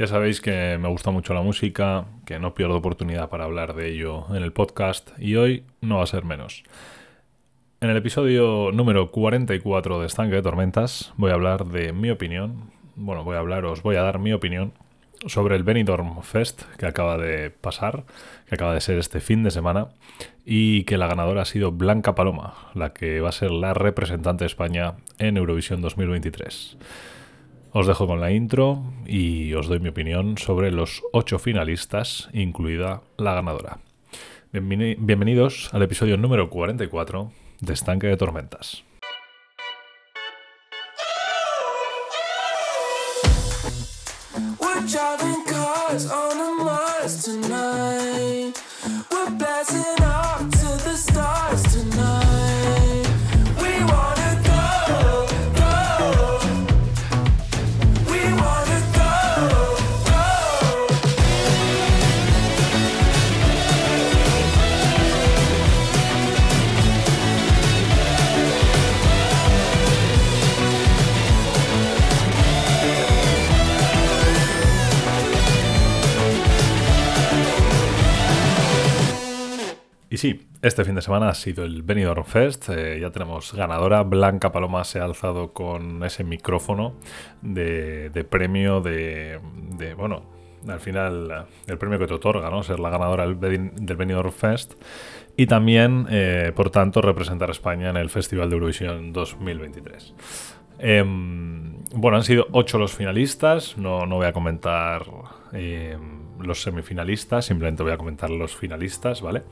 [0.00, 3.90] Ya sabéis que me gusta mucho la música, que no pierdo oportunidad para hablar de
[3.90, 6.64] ello en el podcast y hoy no va a ser menos.
[7.82, 12.70] En el episodio número 44 de Estanque de Tormentas voy a hablar de mi opinión,
[12.96, 14.72] bueno, voy a hablar, os voy a dar mi opinión
[15.26, 18.04] sobre el Benidorm Fest que acaba de pasar,
[18.48, 19.88] que acaba de ser este fin de semana
[20.46, 24.44] y que la ganadora ha sido Blanca Paloma, la que va a ser la representante
[24.44, 26.78] de España en Eurovisión 2023.
[27.72, 33.02] Os dejo con la intro y os doy mi opinión sobre los ocho finalistas, incluida
[33.16, 33.78] la ganadora.
[34.52, 38.82] Bienvenidos al episodio número 44 de Estanque de Tormentas.
[80.62, 82.68] Este fin de semana ha sido el Benidorm Fest.
[82.68, 84.02] Eh, ya tenemos ganadora.
[84.02, 86.94] Blanca Paloma se ha alzado con ese micrófono
[87.40, 89.40] de, premio de,
[89.96, 90.22] bueno,
[90.68, 92.62] al final el premio que te otorga, ¿no?
[92.62, 94.74] Ser la ganadora del, Benidorm Fest.
[95.36, 100.14] Y también, eh, por tanto, representar a España en el Festival de Eurovisión 2023.
[100.78, 103.78] Em, bueno, han sido ocho los finalistas.
[103.78, 105.06] No, no voy a comentar
[105.52, 109.42] em, los semifinalistas, simplemente voy a comentar los finalistas, ¿vale?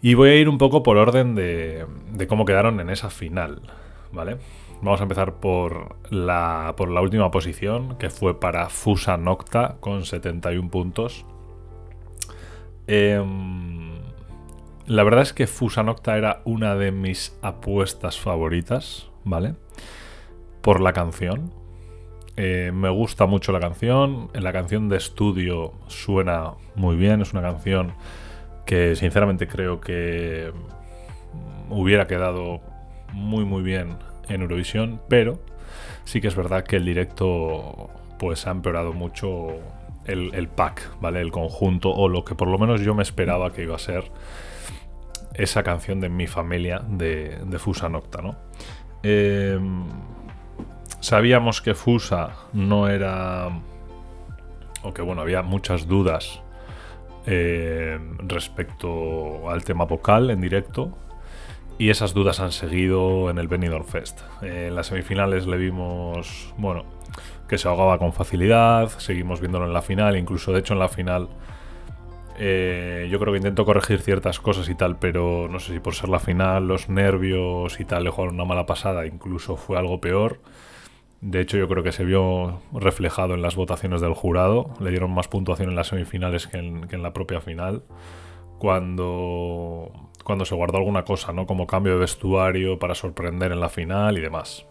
[0.00, 1.86] Y voy a ir un poco por orden de,
[2.28, 3.62] cómo quedaron en esa final,
[4.12, 4.38] ¿vale?
[4.80, 11.24] Vamos a empezar por la, última posición, que fue para Fusa Nocta con 71 puntos.
[12.86, 13.98] Em,
[14.86, 19.54] la verdad es que Fusa Nocta era una de mis apuestas favoritas, ¿vale?
[20.62, 21.52] Por la canción.
[22.36, 24.30] Eh, me gusta mucho la canción.
[24.32, 27.20] En la canción de estudio suena muy bien.
[27.20, 27.94] Es una canción
[28.68, 30.52] que sinceramente creo que
[31.70, 32.60] hubiera quedado
[33.14, 33.96] muy muy bien
[34.28, 35.40] en Eurovisión, pero
[36.04, 39.48] sí que es verdad que el directo pues ha empeorado mucho
[40.04, 41.22] el, pack, ¿vale?
[41.22, 44.04] El conjunto, o lo que por lo menos yo me esperaba que iba a ser
[45.32, 48.36] esa canción de mi familia de, Fusa Nocta, ¿no?
[49.02, 49.86] Em,
[51.00, 53.48] sabíamos que Fusa no era...
[54.82, 56.42] o que bueno, había muchas dudas
[57.30, 60.96] eh, respecto al tema vocal en directo.
[61.76, 64.20] Y esas dudas han seguido en el Benidorm Fest.
[64.42, 66.84] En las semifinales le vimos, bueno,
[67.48, 68.88] que se ahogaba con facilidad.
[68.98, 70.16] Seguimos viéndolo en la final.
[70.16, 71.28] Incluso, de hecho, en la final
[72.40, 75.94] eh, yo creo que intento corregir ciertas cosas y tal, pero no sé si por
[75.94, 80.00] ser la final, los nervios y tal le jugaron una mala pasada, incluso fue algo
[80.00, 80.40] peor.
[81.20, 84.70] De hecho, yo creo que se vio reflejado en las votaciones del jurado.
[84.80, 87.82] Le dieron más puntuación en las semifinales que en, la propia final.
[88.58, 91.46] Cuando, cuando se guardó alguna cosa, ¿no?
[91.46, 94.64] Como cambio de vestuario para sorprender en la final y demás.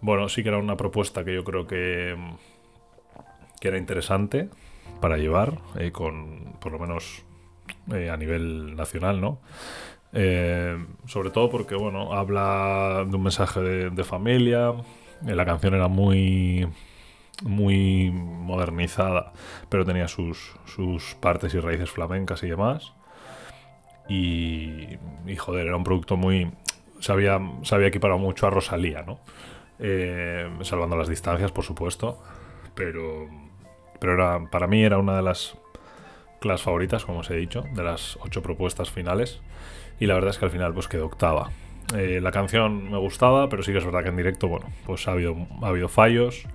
[0.00, 2.16] Bueno, sí que era una propuesta que yo creo que,
[3.60, 4.50] que era interesante
[5.00, 7.24] para llevar, eh, con por lo menos
[7.92, 9.40] eh, a nivel nacional, ¿no?
[10.12, 14.74] Eh, sobre todo porque, bueno, habla de un mensaje de familia,
[15.22, 16.68] la canción era muy
[17.42, 19.32] muy modernizada,
[19.68, 22.92] pero tenía sus, sus partes y raíces flamencas y demás.
[24.08, 26.52] Y, y joder, era un producto muy...
[27.00, 27.40] Se había,
[27.86, 29.20] equiparado mucho a Rosalía, ¿no?
[29.78, 32.22] Eh, salvando las distancias, por supuesto.
[32.74, 33.28] Pero,
[33.98, 35.56] pero era, para mí era una de las
[36.40, 39.40] clases favoritas, como os he dicho, de las ocho propuestas finales.
[40.00, 41.50] Y la verdad es que al final pues quedó octava.
[41.92, 45.06] Eh, la canción me gustaba, pero sí que es verdad que en directo, bueno, pues
[45.06, 46.46] ha habido, ha habido fallos.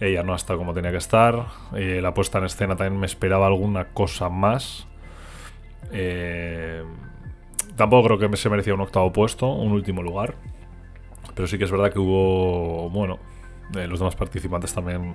[0.00, 1.46] Ella no ha estado como tenía que estar.
[1.74, 4.88] Eh, la puesta en escena también me esperaba alguna cosa más.
[5.92, 6.82] Eh,
[7.76, 10.34] tampoco creo que se merecía un octavo puesto, un último lugar.
[11.34, 13.18] Pero sí que es verdad que hubo, bueno,
[13.72, 15.14] los demás participantes también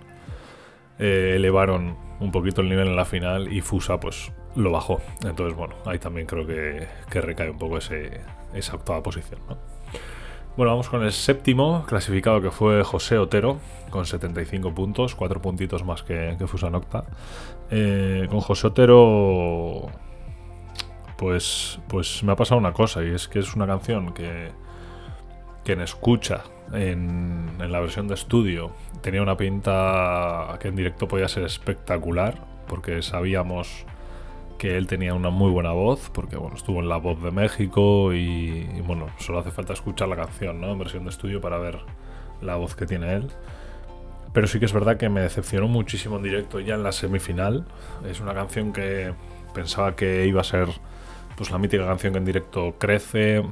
[0.97, 4.99] elevaron un poquito el nivel en la final y Fusa pues lo bajó.
[5.23, 8.21] Entonces, bueno, ahí también creo que, que recae un poco ese,
[8.53, 9.39] esa octava posición.
[10.57, 13.59] Bueno, vamos con el séptimo clasificado que fue José Otero,
[13.91, 17.03] con 75 puntos, 4 puntitos más que, que Fusanocta.
[17.69, 19.87] Eh, con José Otero,
[21.15, 24.49] pues, pues me ha pasado una cosa, y es que es una canción que
[25.63, 26.41] quien escucha
[26.73, 28.71] en, en la versión de estudio
[29.01, 33.85] tenía una pinta que en directo podía ser espectacular, porque sabíamos
[34.57, 38.13] que él tenía una muy buena voz, porque bueno, estuvo en La Voz de México
[38.13, 40.71] y, bueno, solo hace falta escuchar la canción, ¿no?
[40.71, 41.79] En versión de estudio para ver
[42.41, 43.27] la voz que tiene él.
[44.33, 47.65] Pero sí que es verdad que me decepcionó muchísimo en directo ya en la semifinal.
[48.07, 49.13] Es una canción que
[49.53, 50.67] pensaba que iba a ser
[51.35, 53.43] pues la mítica canción que en directo crece,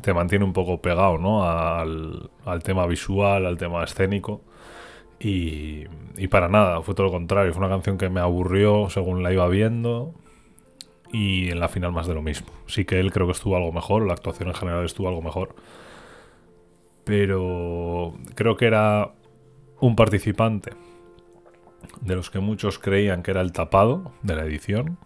[0.00, 1.44] te mantiene un poco pegado, ¿no?
[1.44, 2.30] Al,
[2.62, 4.40] tema visual, al tema escénico.
[5.20, 5.86] Y,
[6.28, 7.52] para nada, fue todo lo contrario.
[7.52, 10.14] Fue una canción que me aburrió según la iba viendo
[11.14, 12.48] y en la final más de lo mismo.
[12.66, 15.54] Sí que él creo que estuvo algo mejor, la actuación en general estuvo algo mejor.
[17.04, 19.12] Pero creo que era
[19.78, 20.72] un participante
[22.00, 24.98] de los que muchos creían que era el tapado de la edición,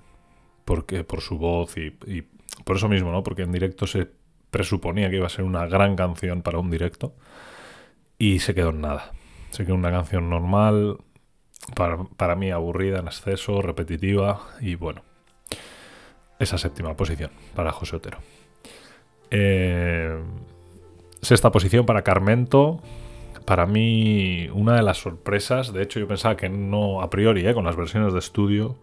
[0.64, 1.90] porque por su voz y,
[2.64, 3.22] por eso mismo, ¿no?
[3.22, 4.08] Porque en directo se
[4.50, 7.14] presuponía que iba a ser una gran canción para un directo
[8.16, 9.12] y se quedó en nada.
[9.50, 10.96] Se quedó una canción normal,
[11.74, 15.02] para, para mí aburrida en exceso, repetitiva y bueno,
[16.38, 18.18] esa séptima posición para José Otero.
[19.30, 20.16] Eh,
[21.20, 22.80] sexta posición para Carmento.
[23.44, 25.72] Para mí, una de las sorpresas.
[25.72, 28.76] De hecho, yo pensaba que no, a priori, eh, con las versiones de estudio,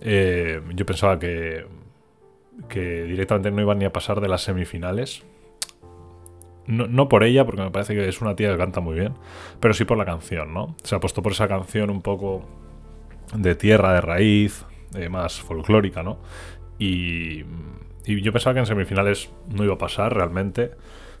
[0.00, 1.66] eh, yo pensaba que,
[2.68, 5.22] que directamente no iban ni a pasar de las semifinales.
[6.66, 9.14] No, no, por ella, porque me parece que es una tía que canta muy bien,
[9.58, 10.74] pero sí por la canción, ¿no?
[10.82, 12.42] Se ha puesto por esa canción un poco
[13.34, 16.18] de tierra, de raíz, eh, más folclórica, ¿no?
[16.78, 17.44] Y,
[18.04, 20.72] y, yo pensaba que en semifinales no iba a pasar realmente.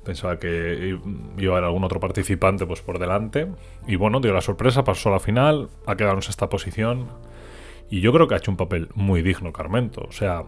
[0.04, 0.98] Pensaba que
[1.36, 3.48] iba a haber algún otro participante pues por delante.
[3.86, 7.08] Y bueno, dio la sorpresa, pasó a la final, ha quedado en esta posición.
[7.90, 10.02] Y yo creo que ha hecho un papel muy digno Carmento.
[10.08, 10.44] O sea,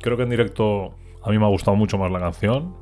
[0.00, 2.74] creo que en directo a mí me ha gustado mucho más la canción.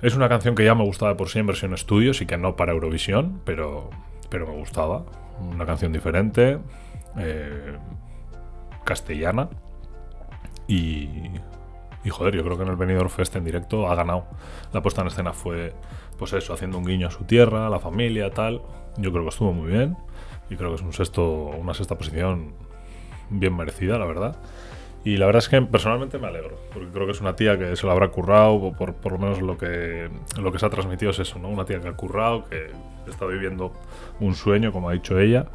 [0.00, 2.54] Es una canción que ya me gustaba por sí en versión estudios y que no
[2.54, 3.90] para Eurovisión, pero,
[4.30, 5.04] pero me gustaba.
[5.40, 6.58] Una canción diferente,
[7.16, 7.76] eh,
[8.88, 9.50] castellana.
[10.66, 11.08] Y,
[12.04, 14.24] y joder, yo creo que en el Benidorm Fest en directo ha ganado.
[14.72, 15.74] La puesta en escena fue,
[16.18, 18.62] pues eso, haciendo un guiño a su tierra, a la familia, tal.
[18.96, 19.96] Yo creo que estuvo muy bien.
[20.50, 22.54] Y creo que es un sexto, una sexta posición
[23.28, 24.36] bien merecida, la verdad.
[25.04, 27.76] Y la verdad es que personalmente me alegro, porque creo que es una tía que
[27.76, 30.10] se lo habrá currado, por, por lo menos lo que,
[30.40, 31.48] lo que se ha transmitido es eso, ¿no?
[31.48, 32.70] Una tía que ha currado, que
[33.08, 33.72] está viviendo
[34.20, 35.46] un sueño, como ha dicho ella,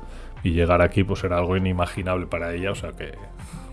[0.44, 3.14] y llegar aquí pues era algo inimaginable para ella, o sea que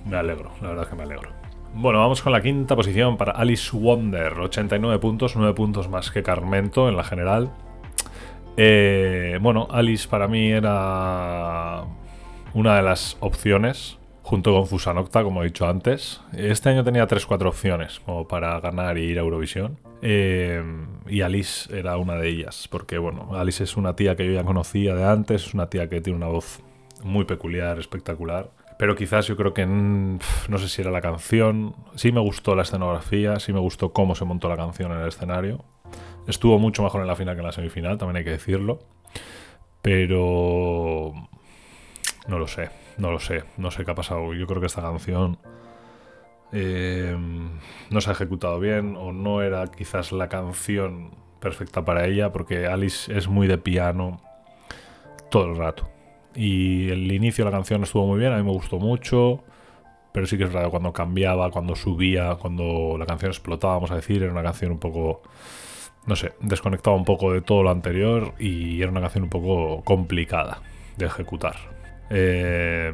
[0.06, 1.30] me alegro, la verdad que me alegro.
[1.74, 6.22] Bueno, vamos con la quinta posición para Alice Wonder, 89 puntos, 9 puntos más que
[6.22, 7.52] Carmento en la general.
[8.56, 11.84] Eh, bueno, Alice para mí era
[12.54, 16.20] una de las opciones, junto con Fusanocta, como he dicho antes.
[16.32, 19.78] Este año tenía 3-4 opciones como para ganar y ir a Eurovisión.
[20.02, 20.62] Eh,
[21.08, 24.44] y Alice era una de ellas, porque bueno, Alice es una tía que yo ya
[24.44, 26.60] conocía de antes, es una tía que tiene una voz
[27.02, 28.50] muy peculiar, espectacular.
[28.78, 31.74] Pero quizás yo creo que no sé si era la canción.
[31.96, 35.08] Sí me gustó la escenografía, sí me gustó cómo se montó la canción en el
[35.08, 35.64] escenario.
[36.26, 38.78] Estuvo mucho mejor en la final que en la semifinal, también hay que decirlo.
[39.82, 41.12] Pero
[42.26, 44.34] no lo sé, no lo sé, no sé qué ha pasado.
[44.34, 45.38] Yo creo que esta canción
[46.52, 47.16] eh,
[47.90, 51.10] no se ha ejecutado bien o no era quizás la canción
[51.40, 54.20] perfecta para ella porque Alice es muy de piano
[55.30, 55.88] todo el rato.
[56.34, 59.42] Y el inicio de la canción estuvo muy bien, a mí me gustó mucho.
[60.12, 63.96] Pero sí que es verdad, cuando cambiaba, cuando subía, cuando la canción explotaba, vamos a
[63.96, 65.22] decir, era una canción un poco,
[66.06, 69.82] no sé, desconectaba un poco de todo lo anterior y era una canción un poco
[69.84, 70.62] complicada
[70.96, 71.79] de ejecutar.
[72.10, 72.92] Eh,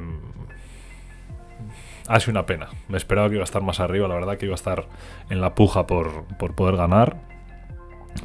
[2.09, 2.69] ha sido una pena.
[2.89, 4.87] Me esperaba que iba a estar más arriba, la verdad que iba a estar
[5.31, 7.17] en la puja por, por poder ganar.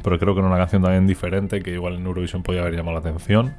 [0.02, 2.94] Pero creo que era una canción también diferente, que igual en Eurovisión podía haber llamado
[2.94, 3.54] la atención.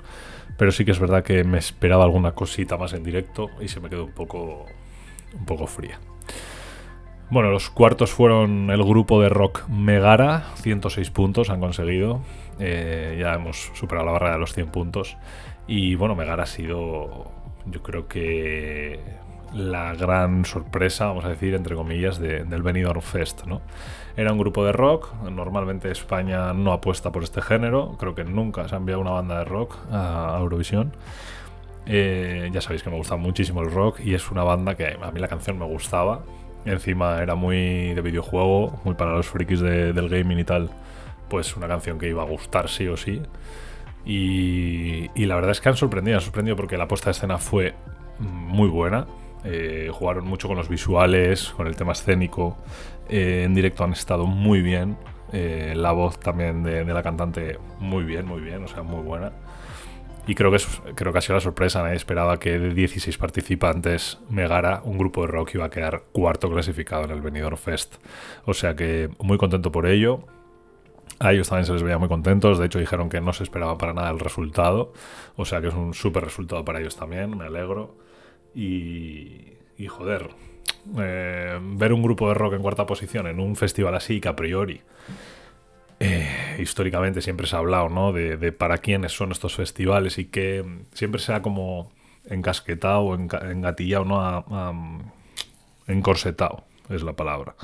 [0.58, 3.80] Pero sí que es verdad que me esperaba alguna cosita más en directo y se
[3.80, 4.66] me quedó un poco,
[5.38, 6.00] un poco fría.
[7.34, 12.22] Bueno, los cuartos fueron el grupo de rock Megara, 106 puntos han conseguido.
[12.60, 15.18] Eh, ya hemos superado la barra de los 100 puntos.
[15.66, 17.32] Y bueno, Megara ha sido,
[17.66, 19.00] yo creo que
[19.52, 23.62] la gran sorpresa, vamos a decir, entre comillas, del Benidorm Fest, ¿no?
[24.16, 28.70] Era un grupo de rock, normalmente España no apuesta por este género, creo que nunca
[28.70, 30.96] se ha enviado una banda de rock a Eurovisión.
[31.88, 35.12] Eh, ya sabéis que me gusta muchísimo el rock y es una banda que a
[35.12, 36.22] mí la canción me gustaba.
[36.66, 40.70] Encima era muy de videojuego, muy para los frikis del gaming y tal.
[41.30, 43.22] Pues una canción que iba a gustar sí o sí.
[44.06, 47.74] Y, la verdad es que han sorprendido, han sorprendido porque la puesta de escena fue
[48.20, 49.08] muy buena.
[49.46, 52.58] Eh, jugaron mucho con los visuales, con el tema escénico.
[53.10, 54.98] Eh, en directo han estado muy bien.
[55.32, 59.32] Eh, la voz también de, la cantante muy bien, muy bien, o sea, muy buena.
[60.26, 60.58] Y creo que,
[60.96, 61.84] creo que ha sido la sorpresa.
[61.84, 66.50] Nadie esperaba que de 16 participantes Megara, un grupo de rock, iba a quedar cuarto
[66.50, 67.96] clasificado en el Benidorm Fest.
[68.46, 70.22] O sea que muy contento por ello.
[71.20, 72.58] A ellos también se les veía muy contentos.
[72.58, 74.94] De hecho, dijeron que no se esperaba para nada el resultado.
[75.36, 77.38] O sea que es un súper resultado para ellos también.
[77.38, 77.98] Me alegro.
[78.56, 80.30] Y, y joder,
[80.98, 84.36] eh, ver un grupo de rock en cuarta posición en un festival así que a
[84.36, 84.82] priori
[86.06, 88.12] eh, históricamente siempre se ha hablado ¿no?
[88.12, 91.94] de, para quiénes son estos festivales y que siempre se ha como
[92.26, 95.14] encasquetado o engatillado, ¿no?
[95.88, 97.56] encorsetado, es la palabra,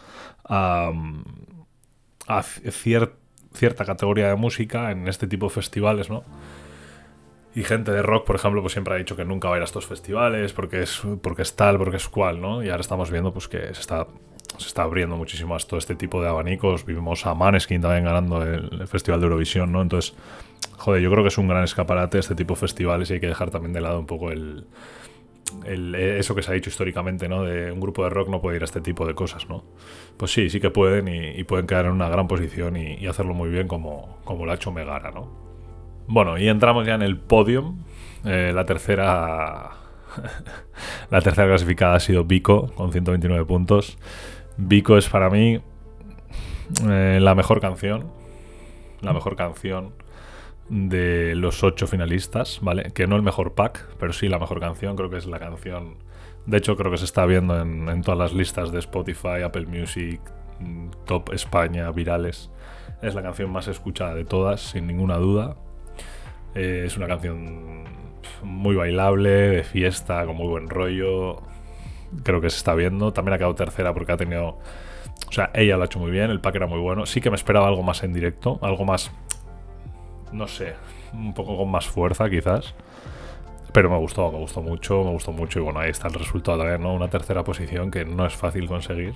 [0.45, 0.93] a,
[2.71, 6.23] cierta categoría de música en este tipo de festivales, ¿no?
[7.59, 9.63] Y gente de rock, por ejemplo, pues siempre ha dicho que nunca va a ir
[9.63, 12.63] a estos festivales porque es, porque es tal, porque es cual, ¿no?
[12.63, 14.07] Y ahora estamos viendo pues que se está,
[14.57, 16.85] se está abriendo muchísimo a todo este tipo de abanicos.
[16.85, 19.81] Vivimos a Maneskin también ganando el, Festival de Eurovisión, ¿no?
[19.81, 20.15] Entonces,
[20.77, 23.27] joder, yo creo que es un gran escaparate este tipo de festivales y hay que
[23.27, 24.65] dejar también de lado un poco el,
[25.65, 27.43] eso que se ha dicho históricamente, ¿no?
[27.43, 29.65] De un grupo de rock no puede ir a este tipo de cosas, ¿no?
[30.15, 33.33] Pues sí, sí que pueden y, pueden quedar en una gran posición y, y, hacerlo
[33.33, 35.48] muy bien como, como lo ha hecho Megara, ¿no?
[36.11, 37.83] Bueno, y entramos ya en el podium.
[38.25, 39.69] Eh, la tercera.
[41.11, 43.99] la tercera clasificada ha sido Vico, con 129 puntos.
[44.57, 45.61] Vico es para mí
[46.89, 48.11] eh, la mejor canción.
[49.01, 49.93] La mejor canción
[50.67, 52.91] de los ocho finalistas, ¿vale?
[52.91, 54.95] Que no el mejor pack, pero sí la mejor canción.
[54.95, 55.97] Creo que es la canción.
[56.47, 60.19] De hecho, creo que se está viendo en, todas las listas de Spotify, Apple Music,
[60.59, 62.49] mm, Top España, virales.
[63.03, 65.55] Es la canción más escuchada de todas, sin ninguna duda.
[66.55, 67.83] Eh, es una canción
[68.43, 71.41] muy bailable, de fiesta, con muy buen rollo.
[72.23, 73.13] Creo que se está viendo.
[73.13, 74.57] También ha quedado tercera porque ha tenido.
[75.27, 77.05] O sea, ella lo ha hecho muy bien, el pack era muy bueno.
[77.05, 79.11] Sí que me esperaba algo más en directo, algo más.
[80.31, 80.75] No sé,
[81.13, 82.73] un poco con más fuerza quizás.
[83.71, 85.59] Pero me gustó, me gustó mucho, me gustó mucho.
[85.59, 86.93] Y bueno, ahí está el resultado también, ¿no?
[86.93, 89.13] Una tercera posición que no es fácil conseguir.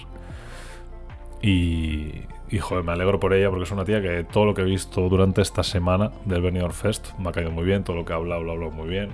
[1.44, 4.62] Y, y joder, me alegro por ella porque es una tía que todo lo que
[4.62, 8.06] he visto durante esta semana del Benidorm Fest me ha caído muy bien, todo lo
[8.06, 9.14] que ha hablado lo ha hablado muy bien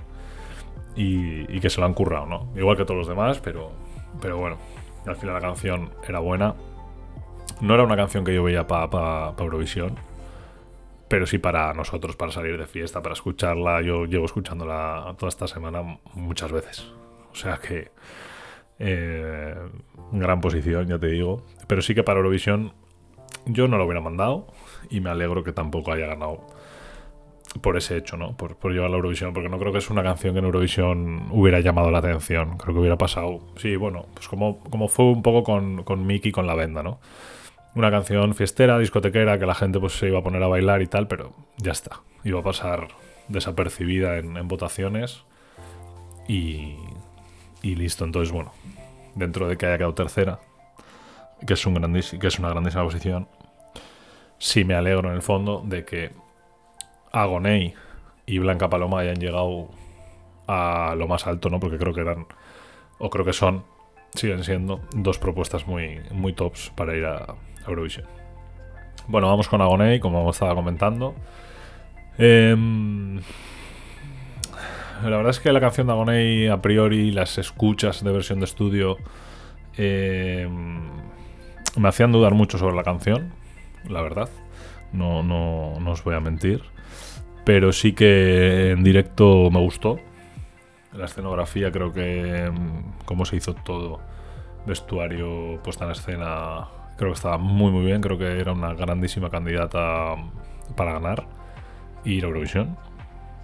[0.94, 2.48] y, que se lo han currado, ¿no?
[2.56, 3.72] Igual que todos los demás, pero,
[4.20, 4.58] pero bueno,
[5.06, 6.54] al final la canción era buena.
[7.60, 9.96] No era una canción que yo veía para Eurovisión,
[11.08, 13.82] pero sí para nosotros, para salir de fiesta, para escucharla.
[13.82, 16.92] Yo llevo escuchándola toda esta semana muchas veces.
[17.32, 17.90] O sea que
[18.80, 19.54] eh,
[20.10, 21.42] gran posición, ya te digo.
[21.66, 22.72] Pero sí que para Eurovisión
[23.46, 24.46] yo no lo hubiera mandado
[24.88, 26.46] y me alegro que tampoco haya ganado
[27.60, 28.36] por ese hecho, ¿no?
[28.36, 31.26] Por, por llevar la Eurovisión, porque no creo que es una canción que en Eurovisión
[31.30, 32.56] hubiera llamado la atención.
[32.56, 33.40] Creo que hubiera pasado.
[33.56, 37.00] Sí, bueno, pues como, como fue un poco con, con Mickey con la venda, ¿no?
[37.74, 40.86] Una canción fiestera, discotequera, que la gente pues se iba a poner a bailar y
[40.86, 42.00] tal, pero ya está.
[42.24, 42.88] Iba a pasar
[43.28, 45.24] desapercibida en, en votaciones
[46.26, 46.76] y,
[47.62, 48.04] y listo.
[48.04, 48.52] Entonces, bueno,
[49.14, 50.40] dentro de que haya quedado tercera,
[51.46, 51.74] que es, un
[52.20, 53.28] que es una grandísima posición,
[54.38, 56.10] sí me alegro en el fondo de que
[57.12, 57.74] Agoney
[58.26, 59.68] y Blanca Paloma hayan llegado
[60.46, 61.60] a lo más alto, ¿no?
[61.60, 62.26] Porque creo que eran,
[62.98, 63.64] o creo que son,
[64.14, 67.34] siguen siendo dos propuestas muy, muy tops para ir a
[67.66, 68.06] Eurovisión.
[69.06, 71.14] Bueno, vamos con Agoney, como estaba comentando.
[72.18, 73.20] Em,
[75.02, 78.44] la verdad es que la canción de Agoney, a priori, las escuchas de versión de
[78.44, 78.98] estudio,
[79.76, 80.48] eh,
[81.76, 83.32] me hacían dudar mucho sobre la canción,
[83.88, 84.28] la verdad.
[84.92, 86.62] No, no, no os voy a mentir.
[87.44, 89.98] Pero sí que en directo me gustó.
[90.92, 94.00] La escenografía, creo que mm, cómo se hizo todo,
[94.66, 98.00] vestuario, puesta en escena, creo que estaba muy muy bien.
[98.00, 100.16] Creo que era una grandísima candidata
[100.76, 101.26] para ganar
[102.04, 102.76] y ir a Eurovisión.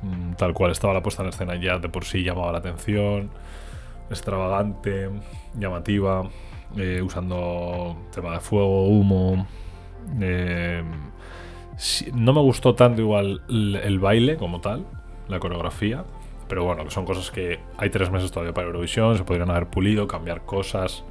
[0.03, 3.31] Mm, tal cual estaba la puesta en escena ya de por sí llamaba la atención,
[4.11, 5.11] extravagante,
[5.59, 6.29] llamativa.
[6.77, 9.47] Eh, usando tema de fuego, humo.
[10.21, 10.83] Eh,
[12.13, 14.85] no me gustó tanto igual el, baile como tal,
[15.29, 16.05] la coreografía.
[16.49, 19.67] Pero bueno, que son cosas que hay tres meses todavía para Eurovisión, se podrían haber
[19.67, 21.03] pulido, cambiar cosas.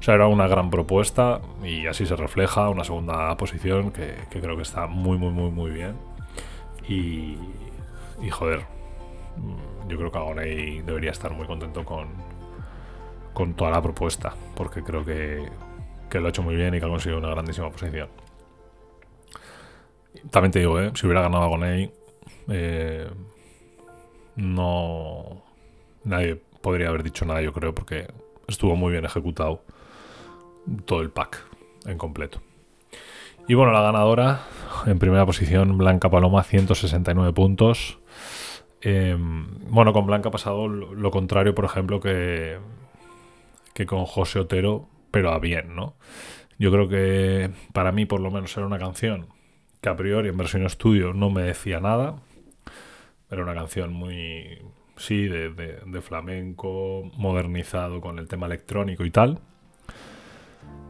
[0.00, 4.56] O sea, era una gran propuesta y así se refleja una segunda posición que, creo
[4.56, 5.94] que está muy, muy, muy, muy bien.
[6.88, 7.38] Y,
[8.22, 8.64] y joder,
[9.88, 12.08] yo creo que Agoney debería estar muy contento con,
[13.32, 15.48] con toda la propuesta, porque creo que,
[16.12, 18.08] lo ha hecho muy bien y que ha conseguido una grandísima posición.
[20.30, 20.92] También te digo, ¿eh?
[20.94, 21.90] si hubiera ganado Agoney,
[22.48, 23.08] eh,
[24.36, 25.42] no.
[26.04, 28.08] Nadie podría haber dicho nada, yo creo, porque
[28.46, 29.62] estuvo muy bien ejecutado
[30.84, 31.44] todo el pack
[31.86, 32.40] en completo.
[33.48, 34.42] Y bueno, la ganadora
[34.86, 37.98] en primera posición, Blanca Paloma, 169 puntos.
[38.82, 42.58] Em, bueno, con Blanca ha pasado lo, contrario, por ejemplo, que,
[43.74, 45.94] que con José Otero, pero a bien, ¿no?
[46.58, 49.28] Yo creo que para mí, por lo menos, era una canción
[49.80, 52.16] que a priori en versión estudio no me decía nada.
[53.30, 54.60] Era una canción muy,
[54.96, 59.40] sí, de, flamenco, modernizado con el tema electrónico y tal.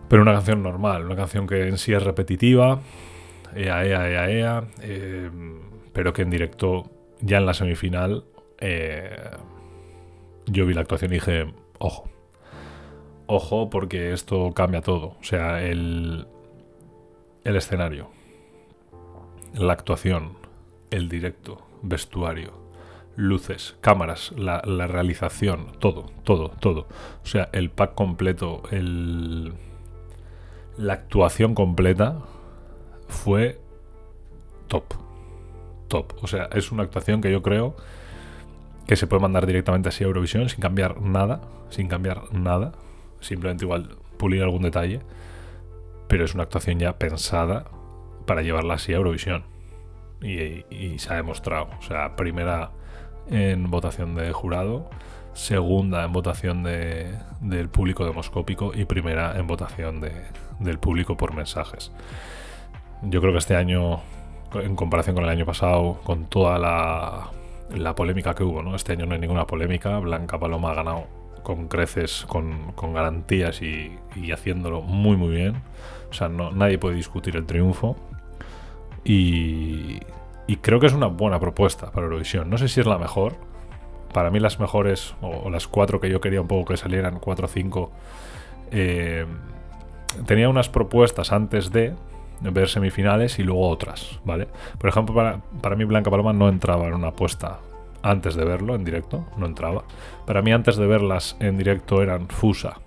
[0.08, 2.80] Pero una canción normal, una canción que en sí es repetitiva,
[3.54, 5.30] ea, ea, ea, ea, eh,
[5.94, 6.90] pero que en directo,
[7.22, 8.24] ya en la semifinal,
[8.58, 9.30] eh,
[10.46, 12.10] yo vi la actuación y dije, ojo,
[13.26, 15.16] ojo porque esto cambia todo.
[15.20, 16.26] O sea, el,
[17.44, 18.10] el escenario,
[19.54, 20.36] la actuación,
[20.90, 22.52] el directo, vestuario,
[23.16, 26.86] luces, cámaras, la, la, realización, todo, todo, todo.
[27.22, 29.52] O sea, el pack completo, el,
[30.76, 32.18] la actuación completa
[33.08, 33.60] fue
[34.68, 34.84] top.
[35.92, 36.14] Top.
[36.22, 37.76] O sea, es una actuación que yo creo
[38.86, 41.42] que se puede mandar directamente así a Eurovisión sin cambiar nada.
[41.68, 42.72] Sin cambiar nada.
[43.20, 45.02] Simplemente igual pulir algún detalle.
[46.08, 47.66] Pero es una actuación ya pensada
[48.24, 49.44] para llevarla así a Eurovisión.
[50.22, 51.68] Y, se ha demostrado.
[51.78, 52.70] O sea, primera
[53.28, 54.88] en votación de jurado,
[55.34, 60.12] segunda en votación de, del público demoscópico y primera en votación de,
[60.58, 61.92] del público por mensajes.
[63.02, 64.00] Yo creo que este año,
[64.54, 67.30] en comparación con el año pasado, con toda la,
[67.76, 68.74] la polémica que hubo, ¿no?
[68.74, 69.98] Este año no hay ninguna polémica.
[69.98, 71.06] Blanca Paloma ha ganado
[71.42, 73.98] con creces, con, garantías y,
[74.32, 75.62] haciéndolo muy muy bien.
[76.10, 77.96] O sea, no, nadie puede discutir el triunfo.
[79.04, 80.00] Y,
[80.46, 82.48] y, creo que es una buena propuesta para Eurovisión.
[82.50, 83.34] No sé si es la mejor.
[84.12, 87.46] Para mí las mejores, o, las cuatro que yo quería un poco que salieran, cuatro
[87.46, 87.90] o cinco,
[88.70, 89.26] eh,
[90.26, 91.94] tenía unas propuestas antes de,
[92.40, 94.48] ver semifinales y luego otras, ¿vale?
[94.78, 95.14] Por ejemplo,
[95.60, 97.60] para, mí Blanca Paloma no entraba en una apuesta
[98.02, 99.84] antes de verlo en directo, no entraba.
[100.26, 102.80] Para mí antes de verlas en directo eran Fusa,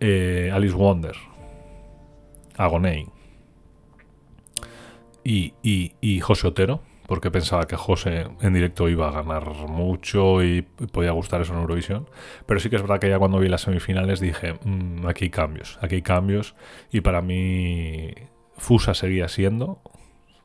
[0.00, 1.16] eh, Alice Wonder,
[2.56, 3.06] Agoney
[5.24, 10.42] y, y, y José Otero, porque pensaba que José en directo iba a ganar mucho
[10.42, 12.08] y podía gustar eso en Eurovisión.
[12.46, 15.30] Pero sí que es verdad que ya cuando vi las semifinales dije, mm, aquí hay
[15.30, 16.54] cambios, aquí hay cambios.
[16.90, 18.12] Y para mí
[18.56, 19.80] Fusa seguía siendo.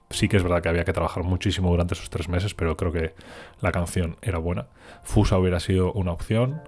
[0.10, 2.92] Sí que es verdad que había que trabajar muchísimo durante esos tres meses, pero creo
[2.92, 3.16] que
[3.62, 4.68] la canción era buena.
[5.04, 6.62] Fusa hubiera sido una opción.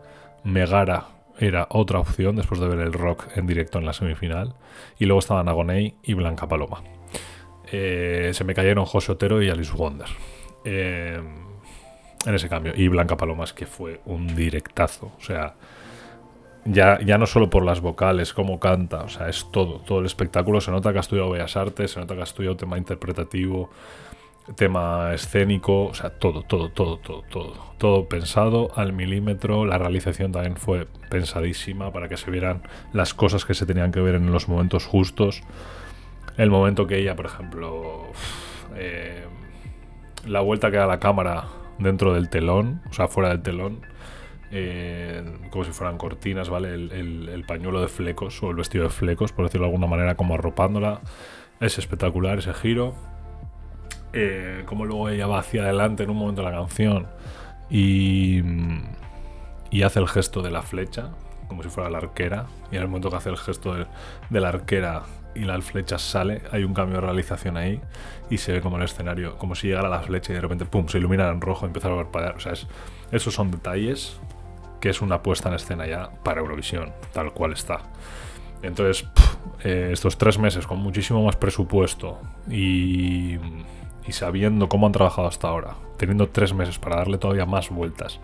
[0.43, 1.07] Megara
[1.39, 4.55] era otra opción después de ver el rock en directo en la semifinal.
[4.97, 6.83] Y luego estaban Agoney y Blanca Paloma.
[7.75, 10.07] Eh, se me cayeron José Otero y Alice Wonder.
[10.63, 11.19] Eh,
[12.25, 12.73] en ese cambio.
[12.75, 15.11] Y Blanca Paloma es que fue un directazo.
[15.17, 15.55] O sea,
[16.65, 20.05] ya, ya no solo por las vocales, cómo canta, o sea, es todo, todo el
[20.05, 20.61] espectáculo.
[20.61, 23.71] Se nota que ha estudiado Bellas Artes, se nota que ha estudiado tema interpretativo,
[24.55, 27.73] tema escénico, o sea, todo, todo, todo, todo, todo.
[27.79, 29.65] Todo pensado al milímetro.
[29.65, 32.61] La realización también fue pensadísima para que se vieran
[32.93, 35.41] las cosas que se tenían que ver en los momentos justos.
[36.37, 38.11] El momento que ella, por ejemplo,
[38.75, 39.25] eh,
[40.25, 41.45] la vuelta que da la cámara
[41.79, 43.81] dentro del telón, o sea, fuera del telón
[45.49, 46.73] como si fueran cortinas, ¿vale?
[46.75, 50.35] El, pañuelo de flecos o el vestido de flecos, por decirlo de alguna manera, como
[50.35, 51.01] arropándola.
[51.59, 52.93] Es espectacular ese giro.
[54.13, 57.07] Eh, como luego ella va hacia adelante en un momento de la canción
[57.67, 58.43] y,
[59.71, 61.09] y hace el gesto de la flecha,
[61.47, 62.45] como si fuera la arquera.
[62.71, 65.01] Y en el momento que hace el gesto de, la arquera
[65.35, 67.81] y la flecha sale, hay un cambio de realización ahí
[68.29, 70.87] y se ve como el escenario, como si llegara la flecha y de repente, pum,
[70.87, 72.35] se ilumina en rojo y empieza a parpadear.
[72.35, 72.53] O sea,
[73.11, 74.19] esos son detalles
[74.79, 77.81] que es una puesta en escena ya para Eurovisión, tal cual está.
[78.61, 79.07] Entonces,
[79.63, 82.19] eh, estos tres meses con muchísimo más presupuesto
[82.49, 83.35] y,
[84.05, 88.19] y sabiendo cómo han trabajado hasta ahora, teniendo tres meses para darle todavía más vueltas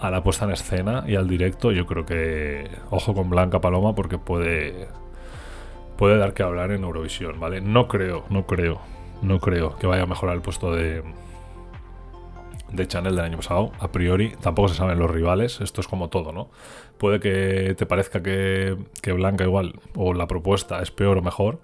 [0.00, 3.94] a la puesta en escena y al directo, yo creo que ojo con Blanca Paloma
[3.94, 4.88] porque puede
[5.96, 7.60] puede dar que hablar en Eurovisión, ¿vale?
[7.60, 8.80] No creo, no creo,
[9.22, 11.02] no creo que vaya a mejorar el puesto de
[12.74, 13.72] de Chanel del año pasado.
[13.78, 16.50] A priori tampoco se saben los rivales, esto es como todo, ¿no?
[16.98, 18.76] Puede que te parezca que,
[19.14, 21.60] Blanca igual o la propuesta es peor o mejor,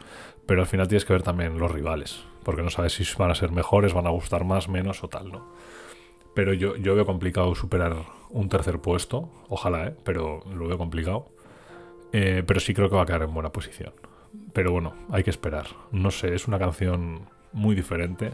[0.46, 3.34] pero al final tienes que ver también los rivales, porque no sabes si van a
[3.34, 5.52] ser mejores, van a gustar más, menos o tal, ¿no?
[6.34, 7.96] Pero yo, yo veo complicado superar
[8.30, 9.94] un tercer puesto, ojalá, ¿eh?
[10.04, 11.28] Pero lo veo complicado.
[12.12, 13.92] Eh, pero sí creo que va a quedar en buena posición.
[14.52, 15.66] Pero bueno, hay que esperar.
[15.92, 18.32] No sé, es una canción muy diferente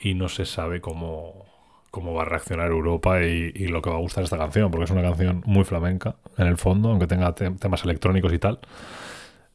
[0.00, 1.46] y no se sabe cómo,
[1.90, 4.90] cómo va a reaccionar Europa y, lo que va a gustar esta canción, porque es
[4.90, 8.60] una canción muy flamenca en el fondo, aunque tenga temas electrónicos y tal.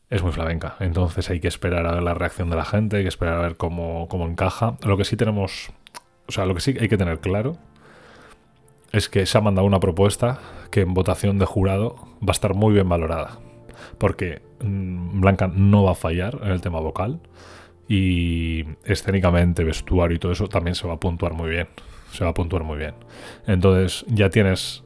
[0.10, 0.76] es muy flamenca.
[0.80, 3.42] Entonces hay que esperar a ver la reacción de la gente, hay que esperar a
[3.42, 4.78] ver cómo, cómo encaja.
[4.84, 5.72] Lo que sí tenemos,
[6.28, 7.58] o sea, lo que sí hay que tener claro
[8.92, 12.56] es que se ha mandado una propuesta que en votación de jurado va a estar
[12.56, 13.40] muy bien valorada.
[13.98, 17.20] Porque mm, Blanca no va a fallar en el tema vocal
[17.88, 21.68] y escénicamente, vestuario y todo eso también se va a puntuar muy bien.
[22.12, 22.96] Se va a puntuar muy bien.
[23.48, 24.84] Entonces ya tienes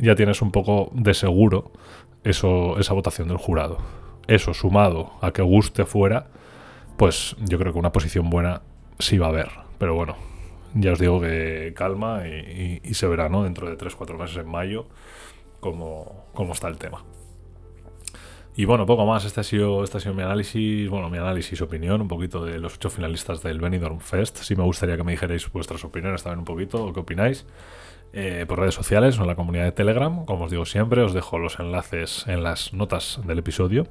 [0.00, 1.72] ya tienes un poco de seguro
[2.24, 3.78] eso, esa votación del jurado.
[4.26, 6.28] Eso sumado a que guste fuera,
[6.96, 8.62] pues yo creo que una posición buena
[8.98, 9.50] sí va a haber.
[9.78, 10.16] Pero bueno,
[10.74, 13.44] ya os digo que calma y, se verá, ¿no?
[13.44, 14.86] Dentro de 3-4 meses en mayo
[15.60, 17.04] cómo, cómo está el tema.
[18.56, 19.24] Y bueno, poco más.
[19.24, 22.58] Este ha, sido, este ha sido mi análisis, bueno, mi análisis, opinión, un poquito de
[22.58, 24.38] los ocho finalistas del Benidorm Fest.
[24.38, 27.46] Sí me gustaría que me dijerais vuestras opiniones también un poquito, o qué opináis.
[28.12, 30.24] Eh, por redes sociales o en la comunidad de Telegram.
[30.24, 33.86] Como os digo siempre, os dejo los enlaces en las notas del episodio.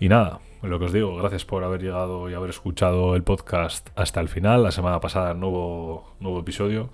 [0.00, 3.88] Y nada, lo que os digo, gracias por haber llegado y haber escuchado el podcast
[3.96, 4.62] hasta el final.
[4.62, 6.90] La semana pasada hubo, nuevo episodio,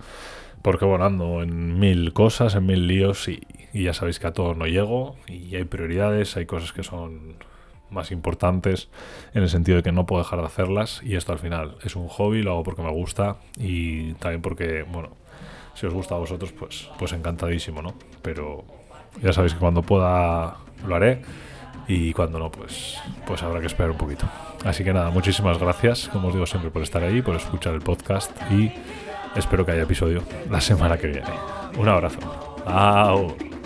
[0.61, 3.41] porque bueno, ando en mil cosas, en mil líos y,
[3.73, 7.35] ya sabéis que a todo no llego y hay prioridades, hay cosas que son
[7.89, 8.89] más importantes
[9.33, 11.95] en el sentido de que no puedo dejar de hacerlas y esto al final es
[11.95, 15.09] un hobby, lo hago porque me gusta y también porque, bueno,
[15.73, 17.93] si os gusta a vosotros, pues, pues encantadísimo, ¿no?
[18.21, 18.65] Pero
[19.21, 21.21] ya sabéis que cuando pueda lo haré
[21.93, 24.25] y cuando no, pues, pues habrá que esperar un poquito.
[24.63, 27.81] Así que nada, muchísimas gracias, como os digo siempre, por estar ahí, por escuchar el
[27.81, 28.71] podcast y
[29.35, 31.27] espero que haya episodio la semana que viene.
[31.77, 32.19] Un abrazo.
[32.65, 33.60] Ahora.